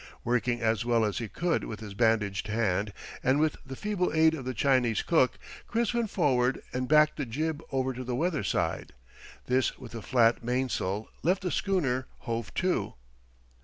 Working 0.23 0.61
as 0.61 0.83
well 0.83 1.05
as 1.05 1.19
he 1.19 1.27
could 1.29 1.63
with 1.63 1.79
his 1.79 1.93
bandaged 1.93 2.47
hand, 2.47 2.91
and 3.21 3.39
with 3.39 3.57
the 3.63 3.75
feeble 3.75 4.11
aid 4.15 4.33
of 4.33 4.45
the 4.45 4.53
Chinese 4.55 5.03
cook, 5.03 5.37
Chris 5.67 5.93
went 5.93 6.09
forward 6.09 6.59
and 6.73 6.87
backed 6.87 7.17
the 7.17 7.25
jib 7.27 7.61
over 7.71 7.93
to 7.93 8.03
the 8.03 8.15
weather 8.15 8.43
side. 8.43 8.93
This 9.45 9.77
with 9.77 9.91
the 9.91 10.01
flat 10.01 10.43
mainsail, 10.43 11.07
left 11.21 11.43
the 11.43 11.51
schooner 11.51 12.07
hove 12.21 12.51
to. 12.55 12.95